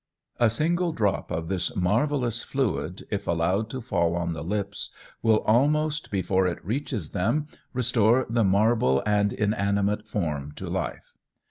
[0.39, 4.89] A single drop of this marvellous fluid, if allowed to fall on the lips,
[5.21, 11.13] will, almost before it reaches them, restore the marble and inanimate form to life.